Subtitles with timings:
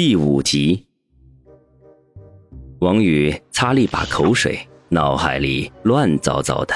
[0.00, 0.86] 第五集，
[2.78, 4.56] 王宇擦了一把口水，
[4.90, 6.74] 脑海里乱糟糟的，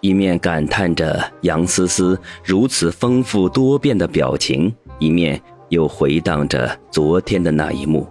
[0.00, 8.10] 一面感叹着杨思思如此丰富多变的表情，一面又回荡着昨天的那一幕，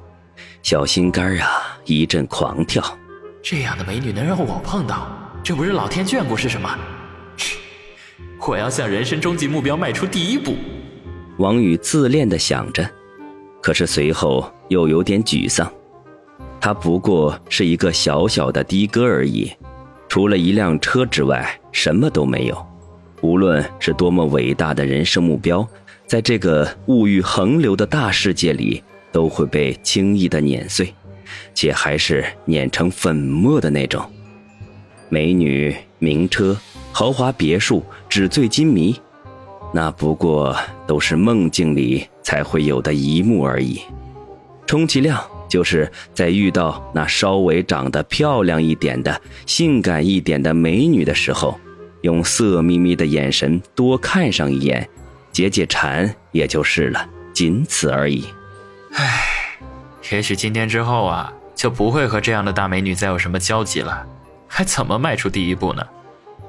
[0.62, 2.84] 小心肝啊一阵狂跳。
[3.42, 5.10] 这样的美女能让我碰到，
[5.42, 6.70] 这不是老天眷顾是什么？
[8.48, 10.54] 我要向人生终极目标迈出第一步。
[11.40, 12.88] 王宇自恋的想着。
[13.62, 15.72] 可是随后又有点沮丧，
[16.60, 19.52] 他不过是一个小小的的哥而已，
[20.10, 22.66] 除了一辆车之外什么都没有。
[23.22, 25.66] 无论是多么伟大的人生目标，
[26.08, 30.92] 在这个物欲横流的大世界里，都会被轻易的碾碎，
[31.54, 34.04] 且还是碾成粉末的那种。
[35.08, 36.58] 美女、名车、
[36.92, 39.00] 豪华别墅、纸醉金迷。
[39.74, 43.82] 那不过都是梦境里才会有的一幕而已，
[44.68, 51.58] 充其量就是在遇到那稍微长得漂亮一点的、性感一点的美女的时候，
[52.02, 54.88] 用色眯眯的眼神多看上一眼，
[55.32, 58.26] 解解馋也就是了，仅此而已。
[58.94, 59.22] 唉，
[60.12, 64.06] 也许今天之后啊，就不会和这样的大美女再有什么交集了，
[64.48, 65.82] 还怎么迈出第一步呢？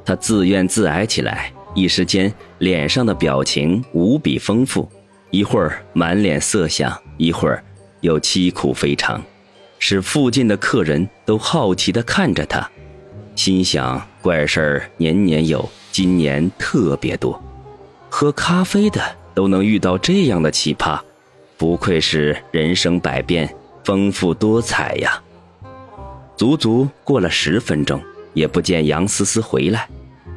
[0.05, 1.53] 他自怨自艾起来。
[1.75, 4.87] 一时间，脸上的表情无比丰富，
[5.31, 7.65] 一会儿满脸色相，一会儿
[8.03, 9.23] 又凄苦非常，
[9.79, 12.71] 使附近的客人都好奇地看着他，
[13.35, 17.43] 心想：怪事儿年年有，今年特别多，
[18.11, 19.01] 喝咖啡的
[19.33, 21.01] 都能遇到这样的奇葩，
[21.57, 23.49] 不愧是人生百变，
[23.83, 25.23] 丰富多彩呀！
[26.37, 27.99] 足足过了十分钟，
[28.35, 29.89] 也不见杨思思回来。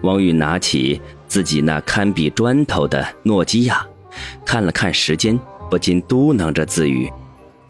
[0.01, 1.01] 王宇拿起
[1.35, 3.85] 自己那堪比砖头的诺基亚，
[4.45, 5.37] 看了看时间，
[5.69, 7.11] 不禁嘟囔着自语：“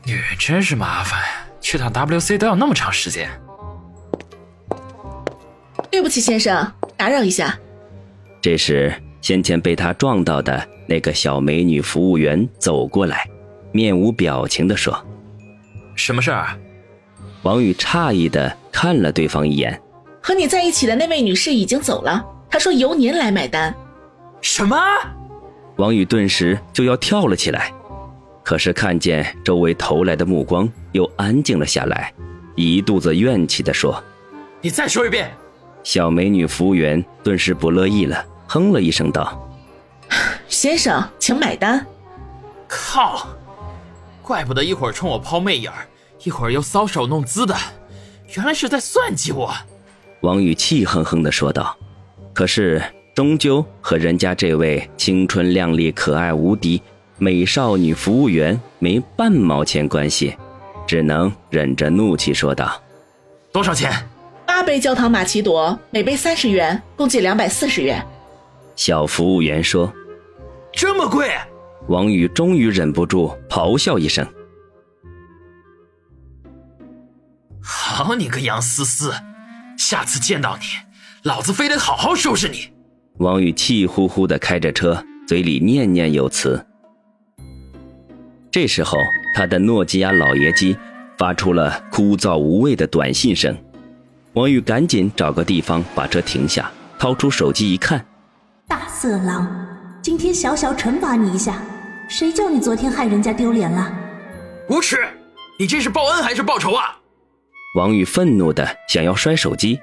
[0.05, 1.19] 女人真是麻烦，
[1.59, 3.27] 去趟 WC 都要那么长时间。”
[5.89, 7.57] 对不起，先生，打扰一下。
[8.39, 13.27] 这时，先前被他撞到的那个小美女服务员走过来，
[13.71, 14.95] 面无表情地说
[15.97, 16.55] ：“什么事儿？”
[17.41, 19.81] 王宇诧异地看了对方一眼。
[20.21, 23.73] 和你在一起的那位女士已经走了，她说由您来买单。
[24.41, 24.77] 什么？
[25.77, 27.73] 王宇顿时就要跳了起来，
[28.43, 32.13] 可是看见周围投来的目光，又安静了下来，
[32.55, 34.01] 一肚子怨气的说
[34.61, 35.31] ：“你再说一遍。”
[35.83, 39.51] 小美女服务员顿时不乐意了，哼了一声道
[40.47, 41.85] ：“先生，请买单。”
[42.67, 43.27] 靠！
[44.21, 45.87] 怪不得一会儿冲我抛媚眼儿，
[46.23, 47.55] 一会儿又搔首弄姿的，
[48.35, 49.53] 原来是在算计我。
[50.21, 51.77] 王宇气哼哼的说道
[52.35, 52.83] ：“可是，
[53.15, 56.81] 终究和人家这位青春靓丽、可爱无敌
[57.17, 60.35] 美少女服务员没半毛钱关系，
[60.85, 62.77] 只能忍着怒气说道
[63.53, 63.89] ：‘多少钱？’
[64.45, 68.05] 八杯焦糖玛奇朵，每杯三十元，共计两百四十元。”
[68.75, 69.91] 小服务员说
[70.73, 71.31] ：“这么贵！”
[71.87, 74.27] 王宇终于忍不住咆哮一声
[77.63, 79.13] ：“好你个杨思思！”
[79.79, 80.63] 下次见到你，
[81.25, 82.71] 老子非得好好收拾你！
[83.17, 86.63] 王宇气呼呼的开着车，嘴里念念有词。
[88.51, 88.95] 这时候，
[89.33, 90.77] 他的诺基亚老爷机
[91.17, 93.57] 发出了枯燥无味的短信声。
[94.33, 98.05] 王宇赶紧找个地方把车停下，掏出手机一看
[98.69, 99.47] ：“大色狼，
[100.03, 101.59] 今天小小惩罚你一下。
[102.07, 103.91] 谁叫你昨天害人家丢脸了？
[104.69, 104.97] 无耻！
[105.57, 106.95] 你这是报恩还是报仇啊？”
[107.77, 109.79] 王宇愤怒的想要摔手机，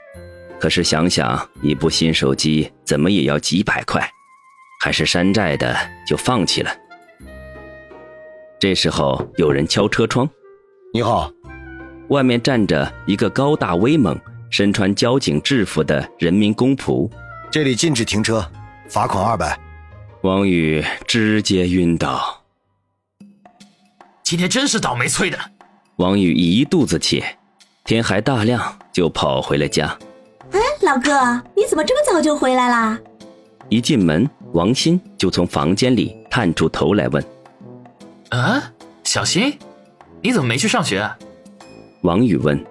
[0.62, 4.08] 可是想想一部新手机怎么也要几百块，
[4.80, 6.70] 还是山寨的，就放弃了。
[8.60, 10.30] 这时候有人敲车窗
[10.94, 11.28] ：“你好。”
[12.10, 14.16] 外面站着一个高大威猛、
[14.50, 17.10] 身穿交警制服的人民公仆。
[17.50, 18.48] 这里禁止停车，
[18.88, 19.58] 罚款二百。
[20.20, 22.40] 王宇直接晕倒。
[24.22, 25.36] 今天真是倒霉催的。
[25.96, 27.20] 王宇一肚子气。
[27.82, 29.98] 天还大亮，就跑回了家。
[30.52, 32.98] 哎，老哥，你怎么这么早就回来啦？
[33.68, 37.24] 一进门，王鑫就从房间里探出头来问
[38.30, 38.62] ：“啊，
[39.02, 39.58] 小新，
[40.20, 41.10] 你怎么没去上学？”
[42.02, 42.62] 王宇问：“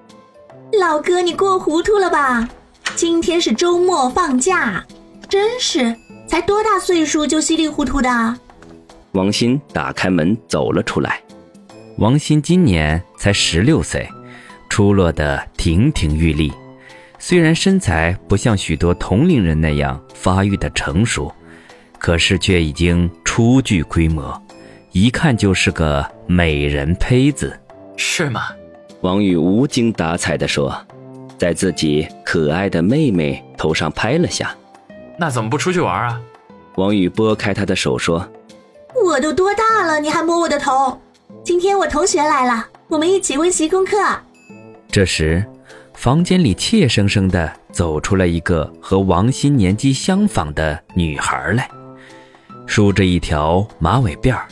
[0.80, 2.48] 老哥，你过糊涂了吧？
[2.95, 4.86] 今天是周末放假，
[5.28, 5.95] 真是
[6.28, 8.10] 才多大岁数就稀里糊涂的。”
[9.13, 11.22] 王鑫打开门走了出来。
[11.98, 14.07] 王鑫今年才十六岁。
[14.69, 16.50] 出落得亭亭玉立，
[17.23, 21.31] 虽然身材不像许多同龄人那样发育的成熟，
[22.00, 24.41] 可是却已经初具规模，
[24.91, 27.56] 一看就是个美人胚子。
[27.95, 28.41] 是吗？
[29.01, 30.75] 王宇无精打采地说，
[31.38, 34.56] 在自己可爱的妹妹头上拍了下。
[35.15, 36.19] 那怎么不出去玩啊？
[36.77, 38.27] 王宇拨开她的手说
[39.06, 41.00] ：“我都多大了，你还摸我的头？
[41.44, 43.95] 今天我同学来了，我们一起温习功课。”
[44.91, 45.45] 这时，
[46.01, 51.69] 房间里怯生生地走出了一个和王鑫年纪相仿的女孩来，
[52.65, 54.48] 梳着一条马尾辫儿，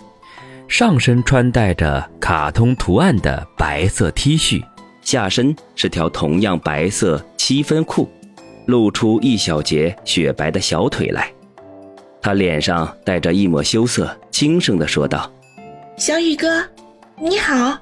[0.67, 4.63] 上身穿戴着卡通图案的白色 T 恤，
[5.01, 8.07] 下身是条同样白色七分裤，
[8.67, 11.33] 露出一小截雪白的小腿来。
[12.21, 15.27] 他脸上带着一抹羞涩，轻声地说道
[15.97, 16.63] ：“小雨哥，
[17.19, 17.75] 你好，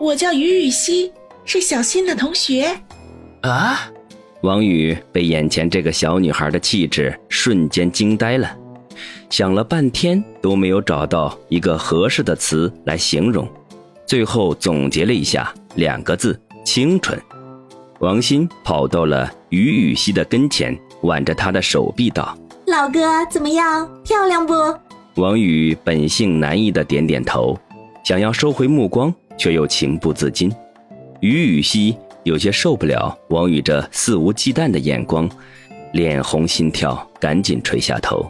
[0.00, 1.12] 我叫于雨溪，
[1.44, 2.76] 是小新的同学。”
[3.42, 3.90] 啊！
[4.42, 8.50] 王宇被眼前这个小女孩的气质瞬间惊呆了，
[9.30, 13.48] 想了半天都没有找到一个合适的词来形容，
[14.04, 17.16] 最后总结了一下，两个字：清纯。
[18.00, 22.36] 王鑫跑到了于雨溪的跟前，挽着她的手臂道。
[22.66, 23.00] 老哥
[23.30, 23.88] 怎么样？
[24.04, 24.54] 漂亮不？
[25.20, 27.56] 王宇本性难移的点点头，
[28.04, 30.52] 想要收回目光，却又情不自禁。
[31.20, 35.28] 于雨溪有些受不了王宇这肆无忌惮的眼光，
[35.92, 38.24] 脸红心跳，赶紧垂下头。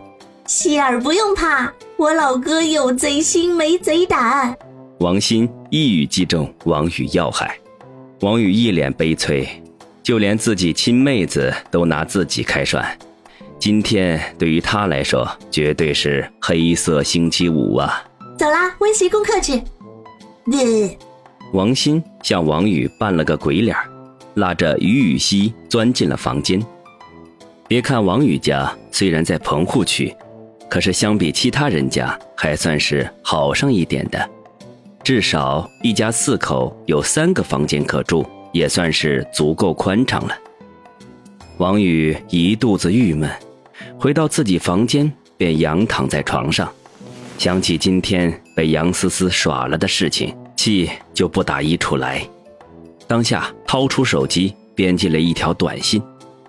[0.46, 4.56] 希儿不用怕，我老哥有贼心没贼胆。
[4.98, 7.56] 王鑫一语击中王宇要害，
[8.20, 9.46] 王宇一脸悲催，
[10.02, 12.84] 就连自己亲妹子都拿自己开涮。
[13.58, 18.02] 今天对于他来说，绝对是黑色星期五啊！
[18.36, 19.62] 走啦，温习功课去。
[20.50, 20.90] 呃，
[21.52, 23.76] 王鑫向王宇扮了个鬼脸，
[24.34, 26.64] 拉着于雨溪钻进了房间。
[27.68, 30.14] 别看王宇家虽然在棚户区，
[30.70, 34.30] 可是相比其他人家还算是好上一点的，
[35.02, 40.36] 至少一家四口有三个房间可住，也算是足够宽敞了。
[41.58, 43.30] 王宇一肚子郁闷。
[43.98, 46.70] 回到自己房间，便仰躺在床上，
[47.38, 52.24] 想起今天被杨思思耍了的事情，气就不打一处来。
[53.08, 56.00] 当下掏出手机，编辑了一条短信：“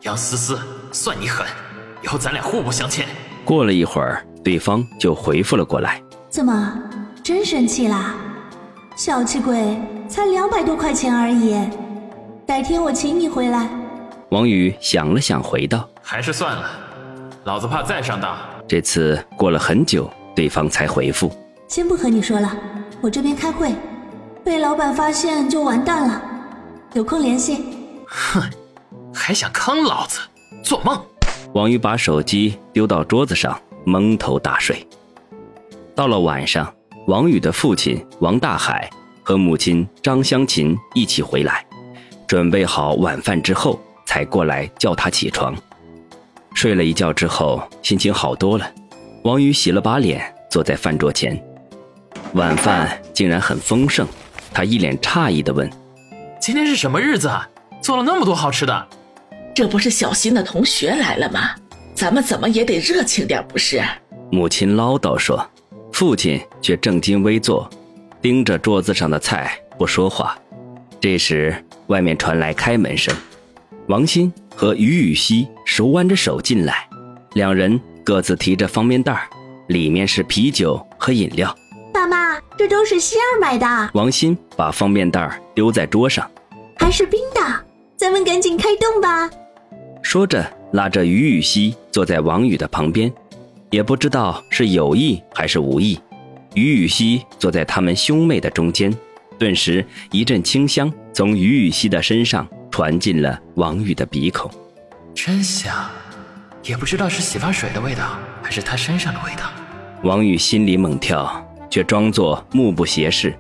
[0.06, 0.60] 杨思思，
[0.92, 1.44] 算你狠，
[2.04, 3.08] 以后咱俩互不相欠。”
[3.44, 6.00] 过了一会儿，对方就回复了过来
[6.30, 6.80] ：“怎么，
[7.24, 8.14] 真生气啦？
[8.96, 9.76] 小气鬼，
[10.08, 11.60] 才两百多块钱而已，
[12.46, 13.68] 改天我请你回来。”
[14.30, 16.70] 王宇想了想，回道：“还是算了。”
[17.46, 18.38] 老子怕再上当。
[18.68, 21.32] 这次过了很久，对方才回复
[21.68, 22.56] ：“先不和你说了，
[23.02, 23.74] 我这边开会，
[24.44, 26.22] 被老板发现就完蛋了。
[26.94, 27.66] 有空联系。”
[28.06, 28.42] 哼，
[29.14, 30.20] 还想坑老子？
[30.64, 31.02] 做梦！
[31.54, 34.86] 王宇把手机丢到桌子上，蒙头大睡。
[35.96, 36.74] 到了晚上，
[37.08, 38.90] 王宇的父亲王大海
[39.24, 41.66] 和母亲张香琴一起回来，
[42.28, 45.56] 准备好晚饭之后，才过来叫他起床。
[46.54, 48.72] 睡了一觉之后，心情好多了。
[49.24, 51.42] 王宇洗了把脸，坐在饭桌前，
[52.34, 54.08] 晚饭竟然很丰盛。
[54.54, 55.70] 他一脸诧异地问
[56.40, 57.48] ：“今天是什么日子啊？
[57.82, 58.88] 做了那么多好吃的？
[59.56, 61.52] 这不是小新的同学来了吗？
[61.96, 63.84] 咱们怎么也得热情点，不是？”
[64.32, 65.46] 母亲唠叨说，
[65.92, 67.70] 父亲却正襟危坐，
[68.22, 70.38] 盯着桌子上的菜不说话。
[71.00, 71.56] 这时，
[71.88, 73.16] 外面传来开门声，
[73.88, 74.32] 王鑫。
[74.56, 76.88] 和于雨溪手挽着手进来，
[77.34, 79.28] 两人各自提着方便袋
[79.66, 81.54] 里面是啤酒和饮料。
[81.92, 82.23] 爸妈，
[82.58, 83.90] 这都是希儿买的。
[83.94, 86.30] 王鑫把方便袋丢在桌上，
[86.78, 87.42] 还是冰的，
[87.96, 89.30] 咱们赶紧开动吧。
[90.02, 93.12] 说着，拉着于雨溪坐在王宇的旁边，
[93.70, 96.00] 也不知道是有意还是无意，
[96.54, 98.94] 于雨溪坐在他们兄妹的中间，
[99.38, 102.48] 顿时一阵清香从于雨溪的身上。
[102.74, 104.50] 传进了王宇的鼻孔，
[105.14, 105.72] 真香，
[106.64, 109.44] 也不知道是洗发水的味道，还是他身上的味道。
[110.02, 113.34] 王宇心里猛跳，却装作目不斜视，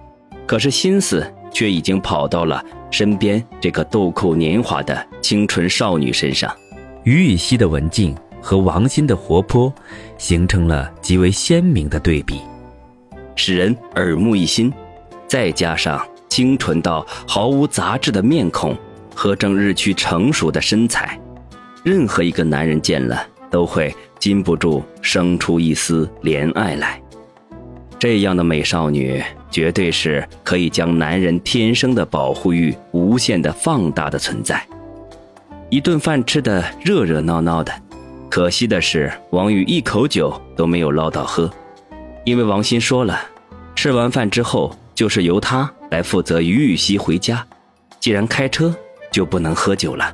[0.48, 6.52] 可是心思却已经跑到了身边这个豆蔻年华的清纯少女身上。
[7.04, 9.72] 于雨溪的文静和王鑫的活泼，
[10.18, 12.42] 形成了极为鲜明的对比，
[13.36, 14.74] 使人耳目一新。
[15.28, 18.75] 再加上清纯到毫无杂质的面孔。
[19.13, 21.20] 和正日趋成熟的身材，
[21.84, 27.00] 任何一个男人见了都会禁不住生出一丝怜爱来。
[28.03, 34.62] 这样的美少女，绝对是可以将男人天生的保护欲无限的放大的存在。
[35.69, 37.72] 一顿饭吃的热热闹闹的，
[38.29, 41.50] 可惜的是王宇一口酒都没有捞到喝，
[42.25, 43.17] 因为王鑫说了，
[43.74, 47.48] 吃完饭之后，就是由他来负责于玉溪回家。
[48.01, 48.75] 既然开车，
[49.13, 50.13] 就不能喝酒了。